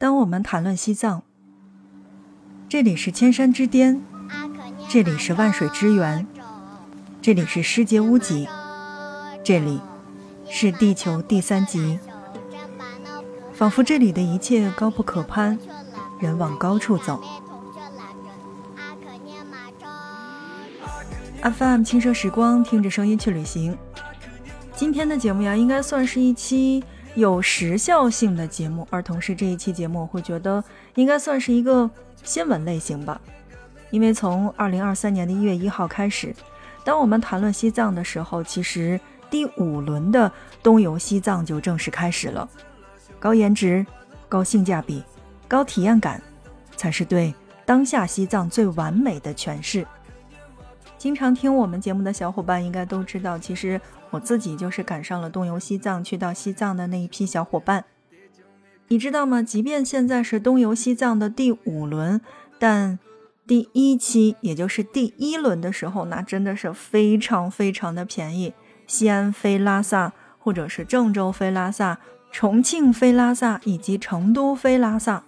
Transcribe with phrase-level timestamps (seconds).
[0.00, 1.22] 当我们谈论西藏，
[2.70, 4.00] 这里是千山之巅，
[4.88, 6.26] 这里是万水之源，
[7.20, 8.48] 这里是世界屋脊，
[9.44, 9.78] 这里
[10.48, 11.98] 是地球第三极。
[13.52, 15.58] 仿佛这里的一切高不可攀，
[16.18, 17.22] 人往高处走。
[21.42, 23.76] FM 轻奢时光，听着声音去旅行。
[24.74, 26.82] 今天的节目呀，应该算是一期。
[27.16, 30.62] 有时效性的节目，而同时这一期节目我会觉得
[30.94, 31.90] 应该算是一个
[32.22, 33.20] 新闻类型吧，
[33.90, 36.34] 因为从二零二三年的一月一号开始，
[36.84, 40.30] 当我们谈论西藏的时候，其实第五轮的
[40.62, 42.48] 东游西藏就正式开始了。
[43.18, 43.84] 高颜值、
[44.28, 45.02] 高性价比、
[45.48, 46.22] 高体验感，
[46.76, 47.34] 才是对
[47.66, 49.84] 当下西藏最完美的诠释。
[50.96, 53.80] 经常听我们节目的小伙伴应该都知道，其实。
[54.10, 57.84] 我自己就是赶上了东游西藏去到西藏的那一批小伙伴，
[58.88, 59.42] 你知道吗？
[59.42, 62.20] 即便现在是东游西藏的第五轮，
[62.58, 62.98] 但
[63.46, 68.52] 第一期也就是第一轮的时候，那真的是非常非常的便宜。
[68.86, 71.98] 西安飞拉萨，或者是郑州飞拉萨、
[72.32, 75.24] 重庆飞拉萨以及成都飞拉萨，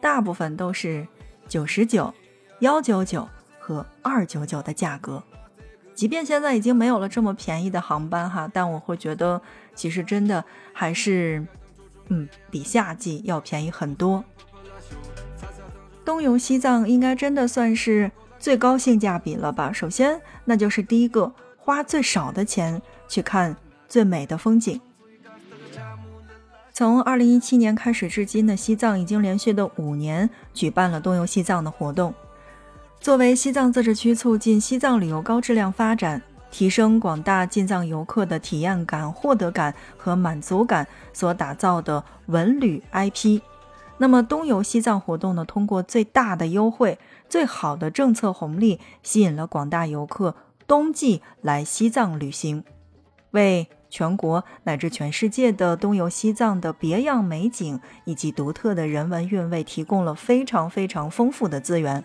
[0.00, 1.06] 大部分都是
[1.46, 2.14] 九十九、
[2.60, 5.22] 幺九九和二九九的价格。
[6.02, 9.40] 即便现在已经没有了这么便宜的航班哈，但我会觉得
[9.72, 11.46] 其实真的还是，
[12.08, 14.24] 嗯，比夏季要便宜很多。
[16.04, 19.72] 东游西藏应该真的算是最高性价比了吧？
[19.72, 23.56] 首先，那就是第一个花最少的钱去看
[23.86, 24.80] 最美的风景。
[26.72, 32.12] 从二零一七年开始至今呢，西藏已经连续的五年举办了东游西藏的活动。
[33.02, 36.22] 作为西藏自治区促进西藏旅游高质量发展、
[36.52, 43.40] 提升广大进藏游客的体验感、获得感和满足感所打造的文旅 IP，
[43.98, 46.96] 那么东游西藏活动呢，通过最大的优惠、
[47.28, 50.36] 最好的政策红利，吸引了广大游客
[50.68, 52.62] 冬季来西藏旅行，
[53.32, 62.04] 为全国乃至全世界的东游西藏的别样美景以及独特的人文韵味提供了非常非常丰富的资源。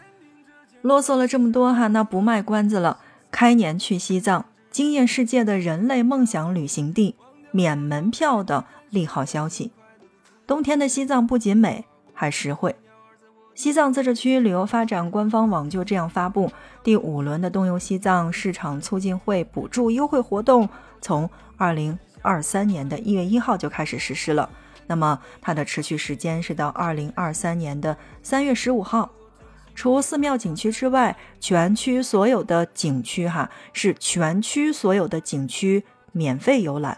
[0.87, 2.99] 啰嗦了这么多哈，那不卖关子了。
[3.29, 7.15] 开年去西藏，惊艳世界的人类梦想旅行地，
[7.51, 9.71] 免门票的利好消息。
[10.47, 11.83] 冬天的西藏不仅美，
[12.13, 12.73] 还实惠。
[13.53, 16.49] 西藏自治区旅游发展官方网就这样发布：
[16.83, 20.69] 第五轮的东游西藏市场促进会补助优惠活动，
[21.01, 24.49] 从二零二三年的一月一号就开始实施了。
[24.85, 29.09] 那么它的持续时间是到二零二三年的三月十五号。
[29.77, 36.97] 除寺庙景区之外，全区所有的景区哈是全区所有的景区免费游览。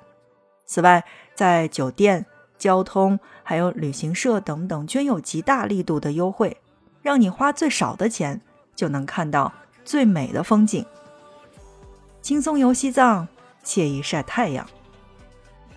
[0.66, 1.04] 此外，
[1.36, 2.26] 在酒店、
[2.58, 6.56] 交通还有旅行社等等均有极大力度的优惠，
[7.02, 8.40] 让你花最少的钱
[8.74, 9.52] 就能看到
[9.84, 10.86] 最美的风景，
[12.22, 13.28] 轻松游西藏，
[13.62, 14.66] 惬意晒太阳。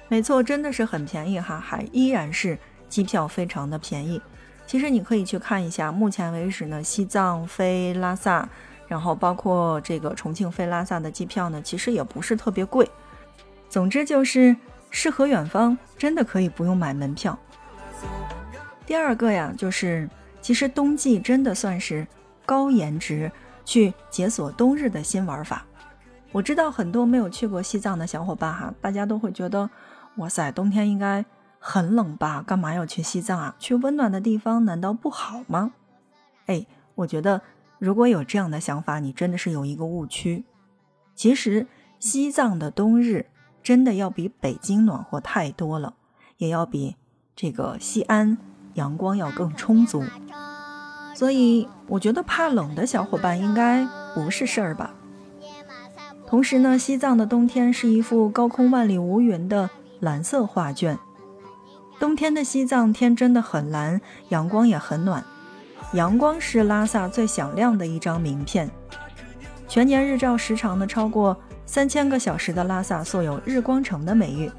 [0.07, 2.57] 没错，真的是很便宜哈，还依然是
[2.89, 4.23] 机票非常的便宜。
[4.73, 8.49] 其实你可以去看一下，目前为止呢，西藏飞拉萨，
[8.89, 12.89] 然后包括这个重庆飞拉萨的机票呢，其实也不是特别贵。
[13.69, 14.57] 总之就是
[14.89, 17.39] 适合远方，真的可以不用买门票。
[18.87, 20.09] 第二个呀，就是
[20.41, 22.07] 其实冬季真的算是
[22.47, 23.31] 高颜值
[23.67, 25.67] 去解锁冬日的新玩法。
[26.31, 29.69] 我知道很多没有去过西藏的小伙伴哈，大家都会觉得，
[30.17, 31.23] 哇塞，冬天应该。
[31.65, 32.43] 很冷吧？
[32.45, 33.55] 干嘛要去西藏啊？
[33.61, 35.73] 去温暖的地方难道不好吗？
[36.47, 37.41] 哎，我觉得
[37.79, 40.45] 如果有这样的想法，你真的是有一个误区。
[41.15, 41.69] 其实
[42.01, 43.27] 西藏的冬日
[43.63, 45.95] 真的要比北京暖和太多了，
[46.39, 46.97] 也要比
[47.37, 48.37] 这个西安
[48.75, 50.03] 阳光要更充足。
[51.15, 54.95] 所以我觉得怕冷的小伙伴应该不是事儿吧。
[56.27, 59.71] 同时呢，西藏的冬天是一幅高空万里无云的
[60.01, 60.99] 蓝色画卷。
[62.03, 65.23] 冬天的西藏天真的很蓝，阳光也很暖。
[65.93, 68.69] 阳光是拉萨最响亮的一张名片。
[69.69, 74.51] 全年日照时长呢超过三千个小时的拉萨，素有“日光城”的美誉。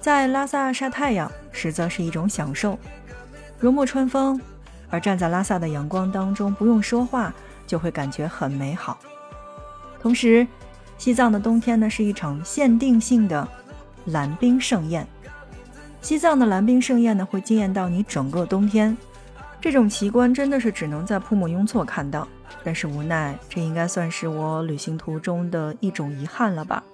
[0.00, 2.78] 在拉萨晒太阳，实则是一种享受，
[3.58, 4.40] 如沐春风。
[4.88, 7.30] 而站在拉萨的阳光当中，不用说话
[7.66, 8.98] 就会感觉很美好。
[10.00, 10.46] 同时，
[10.96, 13.46] 西藏的冬天呢是一场限定性的
[14.06, 15.06] 蓝冰盛宴。
[16.04, 18.94] 西藏的蓝冰盛宴呢，会惊艳到你整个冬天。
[19.58, 22.28] 这种奇观真的是只能在普木雍措看到，
[22.62, 26.84] 但是无奈，这应该算是我旅行途中的一种遗憾了吧。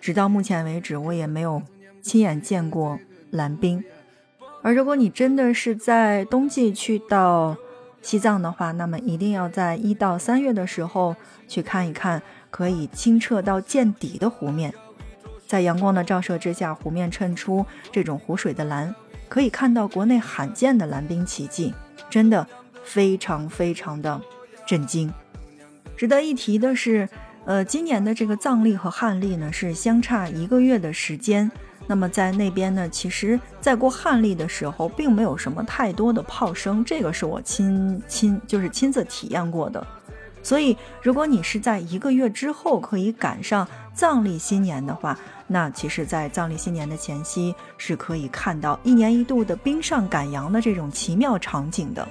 [0.00, 1.60] 直到目前为止，我也没有
[2.02, 3.00] 亲眼见过
[3.32, 3.82] 蓝冰。
[4.62, 7.56] 而如果你真的是在冬季去到
[8.00, 11.16] 西藏的话，那么一定要在一到三月的时候
[11.48, 14.72] 去看一看可以清澈到见底的湖面，
[15.52, 18.94] 在阳光的照射之下，湖面衬出这种湖水的蓝，
[19.28, 21.74] 可以看到国内罕见的蓝冰奇迹，
[22.08, 22.46] 真的
[22.82, 24.18] 非常非常的
[24.66, 25.12] 震惊。
[25.94, 27.06] 值得一提的是，
[27.44, 31.50] 呃，今年的这个藏历和汉历呢是相差一个月的时间。
[31.86, 39.86] 那么在那边呢，其实，在过汉历的时候，并没有什么太多的炮声，这个是我亲亲就是亲自体验过的。
[40.42, 52.06] 所以，如果你是在一个月之后可以赶上藏历新年的话，那其实，在藏历新年的前夕，是可以看到一年一度的冰上赶羊的这种奇妙场景的。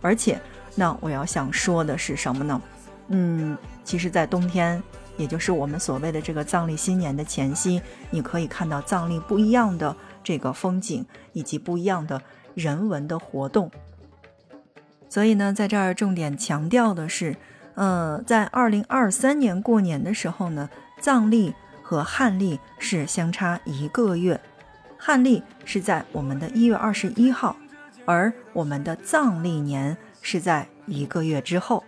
[0.00, 0.40] 而且，
[0.74, 2.62] 那我要想说的是什么呢？
[3.08, 4.82] 嗯，其实，在冬天。
[5.16, 12.22] 也就是我们所谓的这个藏历新年的前夕，你可以看到藏历不一样的这个风景，以及不一样的
[12.54, 13.68] 人文的活动。
[15.08, 17.34] 所以呢，在这儿重点强调的是，
[17.78, 20.68] 呃，在二零二三年过年的时候呢，
[21.00, 24.40] 藏历和汉历是相差一个月，
[24.98, 27.54] 汉历是在我们的一月二十一号，
[28.04, 31.84] 而我们的藏历年是在一个月之后。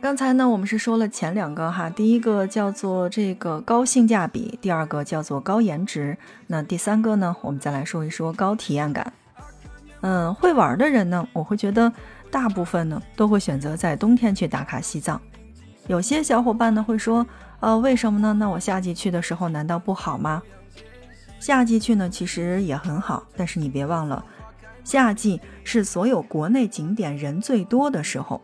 [0.00, 6.16] 刚才呢，我们是说了前两个哈，第一个叫做这个高性价比，第二个叫做高颜值。
[6.46, 9.12] 那第三个呢，我们再来说一说高体验感。
[10.00, 11.92] 嗯，会玩的人呢，我会觉得
[12.30, 15.20] 大部分呢都会选择在冬天去打卡西藏。
[15.86, 17.26] 有些小伙伴呢会说，
[17.60, 18.32] 呃，为什么呢？
[18.34, 20.42] 那我夏季去的时候难道不好吗？
[21.40, 24.24] 夏季去呢其实也很好，但是你别忘了，
[24.84, 28.42] 夏季是所有国内景点人最多的时候。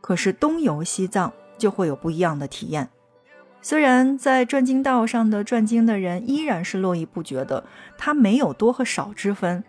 [0.00, 2.88] 可是东游西藏就会有不一样的体验。
[3.60, 7.64] 虽然在转经道上的转经的人依然是络绎不绝的，
[7.98, 9.64] 它没有多和少之分，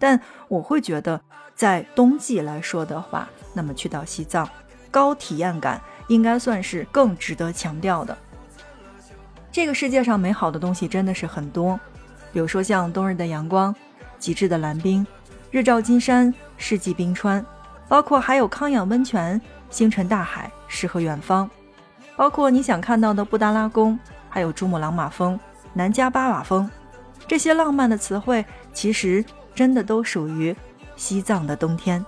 [0.00, 1.20] 但我会觉得，
[1.54, 4.48] 在冬季来说的话，那么去到西藏，
[4.90, 8.18] 高体验感应该算是更值得强调的。
[9.52, 11.78] 这个世界上美好的东西真的是很多，
[12.32, 13.72] 比如说像冬日的阳光、
[14.18, 15.06] 极致的蓝冰、
[15.52, 17.44] 日照金山、世纪冰川，
[17.88, 19.40] 包括还有康养温泉。
[19.70, 21.48] 星辰大海，诗和远方，
[22.16, 23.96] 包括你想看到的布达拉宫，
[24.28, 25.38] 还有珠穆朗玛峰、
[25.72, 26.68] 南迦巴瓦峰，
[27.28, 29.24] 这些浪漫的词汇，其实
[29.60, 30.56] 真的都属于
[30.96, 32.02] 西藏的冬天。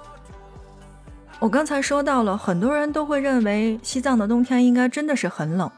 [1.38, 5.70] 我刚才说到了，很多人都会认为西藏的冬天应该真的是很冷，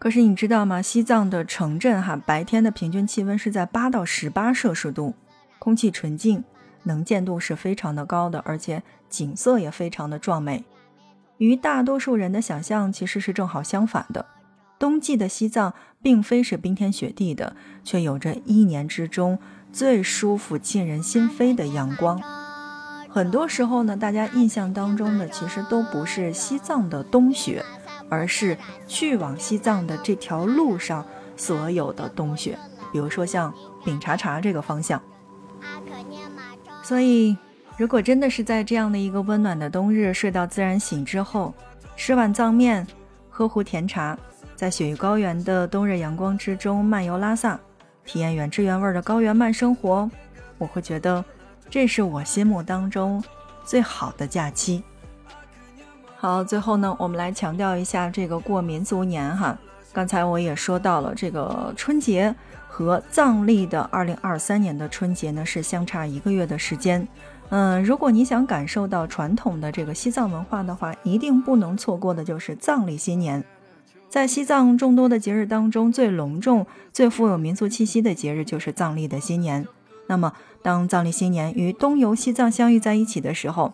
[0.00, 0.82] 可是你知道吗？
[0.82, 5.14] 西藏的城镇哈，白天的平均气温是在八到十八摄氏度，
[5.60, 6.42] 空气纯净，
[6.82, 10.64] 能见度是非常的高的，而且景色也非常的壮美。
[11.38, 14.26] 与大多数人的想象其实是正好相反的，
[14.80, 19.38] 冬季的西藏并非是冰天雪地的，却有着一年之中
[19.74, 22.18] 最舒服、沁人心扉的阳光。
[23.10, 27.62] 很多时候呢，大家印象当中的其实都不是西藏的冬雪，
[28.08, 28.56] 而是
[28.86, 31.04] 去往西藏的这条路上
[31.36, 32.58] 所有的冬雪，
[32.92, 33.52] 比如说像
[33.84, 35.02] 丙察察这个方向。
[36.82, 37.36] 所以。
[37.76, 41.52] 如果真的是在这样的一个温暖的冬日睡到自然醒之后，
[41.96, 42.86] 吃碗藏面，
[43.28, 44.16] 喝壶甜茶，
[44.54, 47.58] 在雪域高原的冬日阳光之中漫游拉萨，
[48.04, 50.08] 体验原汁原味的高原慢生活，
[50.58, 51.24] 我会觉得
[51.68, 53.22] 这是我心目当中
[53.64, 54.82] 最好的假期。
[56.16, 59.58] 好，最后呢，我们来强调一下这个过民族年哈。
[59.92, 62.34] 刚才我也说到了，这个春节
[62.66, 67.06] 和藏历的二零二三年的春节呢是相差一个月的时间。
[67.50, 73.44] 嗯，如果你想感受到传统的这个西藏文化的话，一定不能错过的就是藏历新年。
[74.14, 79.66] 在西藏众多的节日当中，最隆重、最富有民族气息的节日就是藏历的新年。
[80.06, 83.72] 那么，当藏历新年与东游西藏相遇在一起的时候，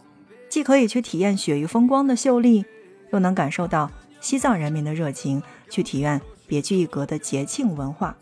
[0.48, 2.64] 既可以去体验雪域风光的秀丽，
[3.12, 3.90] 又能感受到
[4.22, 8.16] 西藏人民的热情，去体验别具一格的节庆文化。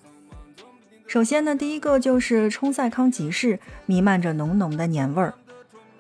[1.07, 5.35] 首先呢，第一个就是冲赛康集市，弥漫着浓浓的年味儿，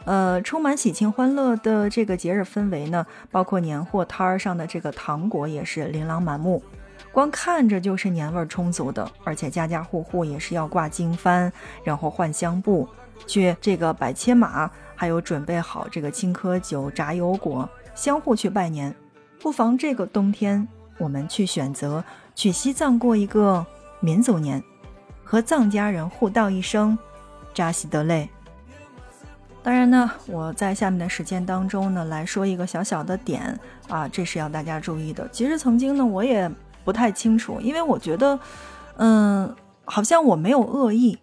[0.05, 6.63] 呃，充满喜庆欢乐的这个节日氛围呢，包括年货摊儿上的这个糖果也是琳琅满目，
[7.13, 11.53] 光看着就是年味儿充足的，而且家家户户也是要挂经幡，
[11.85, 12.89] 然后换香布，
[13.27, 18.95] 去这个摆切马，还有准备好这个青稞酒、炸油果，相互去拜年。
[19.41, 22.03] 不妨这个冬天，我们去选择
[22.35, 23.67] 去西藏过一个
[24.01, 24.63] 民族年。
[25.23, 26.99] 和藏家人互道一声
[27.53, 28.27] “扎西德勒”。
[29.63, 35.29] 当然呢，我在下面的时间当中呢，来说一个小小的点啊，这是要大家注意的。
[35.31, 36.51] 其实曾经呢，我也
[36.85, 38.39] 不太清楚，因为我觉得，
[38.97, 41.19] 嗯，好像我没有恶意，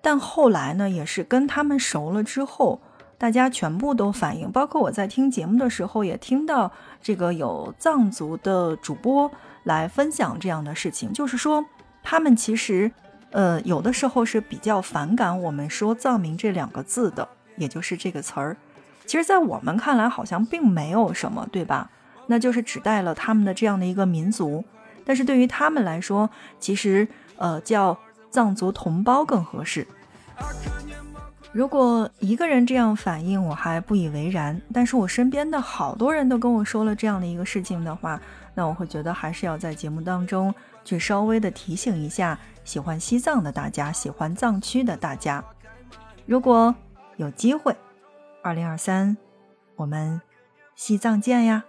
[0.00, 2.80] 但后来呢，也是跟他们熟了之后，
[3.18, 6.72] 大家全部都反映，包括我在听节目的时候，也听到
[7.02, 9.30] 这个有藏族的主播
[9.64, 11.62] 来分享这样的事情，就是说
[12.02, 12.90] 他们其实，
[13.32, 18.56] 呃，有的时候是比较反感我们说藏民这两个字的，也就是这个词儿。
[19.06, 21.90] 其实，在我们看来，好像并没有什么，对吧？
[22.26, 24.64] 那就是指代了他们的这样的一个民族。
[25.04, 27.98] 但是对于他们来说，其实，呃，叫。
[28.32, 29.86] 藏族同胞更合适。
[31.52, 38.18] 如果一个人这样反应，我还不以为然；但是我身边的好多人都跟我说了这样的一个事情的话，
[38.54, 45.44] 那我会觉得还是要在节目当中去稍微的提醒一下喜欢西藏的大家，喜欢藏区的大家。
[46.24, 46.74] 如果
[47.16, 47.76] 有机会，
[48.42, 49.16] 二零二三，
[49.76, 50.20] 我们
[50.74, 51.64] 西藏见呀！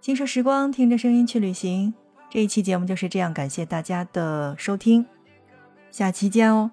[0.00, 1.94] 轻奢时光，听着声音去旅行。
[2.30, 5.06] 这一期节目就是这样，感谢大家的收听，
[5.90, 6.70] 下期见哦。